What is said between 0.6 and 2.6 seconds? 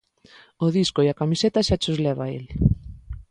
O disco e a camiseta xa chos leva el.